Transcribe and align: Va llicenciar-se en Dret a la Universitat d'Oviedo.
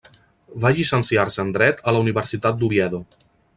Va 0.63 0.71
llicenciar-se 0.77 1.45
en 1.45 1.53
Dret 1.57 1.85
a 1.91 1.95
la 1.97 2.03
Universitat 2.07 2.61
d'Oviedo. 2.63 3.05